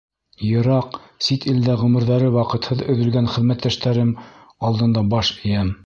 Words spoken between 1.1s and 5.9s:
сит илдә ғүмерҙәре ваҡытһыҙ өҙөлгән хеҙмәттәштәрем алдында баш эйәм.